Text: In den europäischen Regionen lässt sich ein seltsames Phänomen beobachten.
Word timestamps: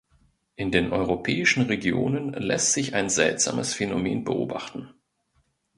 In 0.55 0.71
den 0.71 0.93
europäischen 0.93 1.67
Regionen 1.67 2.33
lässt 2.33 2.73
sich 2.73 2.95
ein 2.95 3.07
seltsames 3.07 3.75
Phänomen 3.75 4.23
beobachten. 4.23 4.89